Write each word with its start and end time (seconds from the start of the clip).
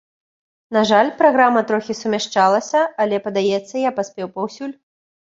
На 0.75 0.81
жаль, 0.91 1.09
праграма 1.19 1.61
трохі 1.71 1.95
сумяшчалася, 1.99 2.81
але, 3.05 3.19
падаецца, 3.27 3.75
я 3.81 3.91
паспеў 3.99 4.31
паўсюль. 4.39 4.73